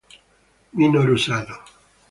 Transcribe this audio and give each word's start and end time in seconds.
Minoru 0.77 1.15
Sano 1.17 1.55